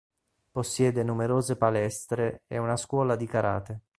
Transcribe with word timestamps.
Possiede 0.49 1.03
numerose 1.03 1.55
palestre 1.57 2.41
e 2.47 2.57
una 2.57 2.75
scuola 2.75 3.15
di 3.15 3.27
Karate. 3.27 3.81